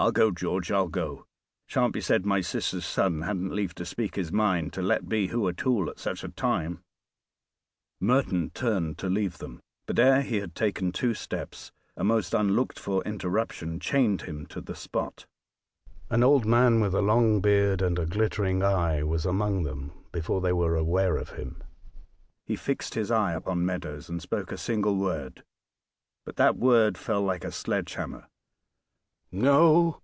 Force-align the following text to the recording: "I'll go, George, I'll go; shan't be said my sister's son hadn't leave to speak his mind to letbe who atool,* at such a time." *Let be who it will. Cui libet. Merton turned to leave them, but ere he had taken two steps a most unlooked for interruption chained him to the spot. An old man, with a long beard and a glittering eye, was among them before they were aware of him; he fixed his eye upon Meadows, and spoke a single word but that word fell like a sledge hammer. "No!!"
"I'll 0.00 0.12
go, 0.12 0.30
George, 0.30 0.70
I'll 0.70 0.86
go; 0.86 1.26
shan't 1.66 1.92
be 1.92 2.00
said 2.00 2.24
my 2.24 2.40
sister's 2.40 2.86
son 2.86 3.22
hadn't 3.22 3.52
leave 3.52 3.74
to 3.74 3.84
speak 3.84 4.14
his 4.14 4.30
mind 4.30 4.72
to 4.74 4.80
letbe 4.80 5.30
who 5.30 5.48
atool,* 5.48 5.88
at 5.90 5.98
such 5.98 6.22
a 6.22 6.28
time." 6.28 6.84
*Let 8.00 8.06
be 8.06 8.06
who 8.06 8.12
it 8.12 8.22
will. 8.22 8.22
Cui 8.22 8.30
libet. 8.30 8.30
Merton 8.30 8.50
turned 8.50 8.98
to 8.98 9.08
leave 9.08 9.38
them, 9.38 9.60
but 9.86 9.98
ere 9.98 10.22
he 10.22 10.36
had 10.36 10.54
taken 10.54 10.92
two 10.92 11.14
steps 11.14 11.72
a 11.96 12.04
most 12.04 12.32
unlooked 12.32 12.78
for 12.78 13.02
interruption 13.02 13.80
chained 13.80 14.22
him 14.22 14.46
to 14.46 14.60
the 14.60 14.76
spot. 14.76 15.26
An 16.10 16.22
old 16.22 16.46
man, 16.46 16.80
with 16.80 16.94
a 16.94 17.02
long 17.02 17.40
beard 17.40 17.82
and 17.82 17.98
a 17.98 18.06
glittering 18.06 18.62
eye, 18.62 19.02
was 19.02 19.26
among 19.26 19.64
them 19.64 19.90
before 20.12 20.40
they 20.40 20.52
were 20.52 20.76
aware 20.76 21.16
of 21.16 21.30
him; 21.30 21.60
he 22.46 22.54
fixed 22.54 22.94
his 22.94 23.10
eye 23.10 23.32
upon 23.32 23.66
Meadows, 23.66 24.08
and 24.08 24.22
spoke 24.22 24.52
a 24.52 24.58
single 24.58 24.94
word 24.96 25.42
but 26.24 26.36
that 26.36 26.56
word 26.56 26.96
fell 26.96 27.22
like 27.22 27.42
a 27.42 27.50
sledge 27.50 27.94
hammer. 27.94 28.28
"No!!" 29.30 30.00